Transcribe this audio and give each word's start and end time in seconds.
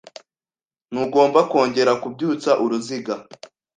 Ntugomba 0.91 1.39
kongera 1.51 1.93
kubyutsa 2.01 2.51
uruziga. 2.63 3.15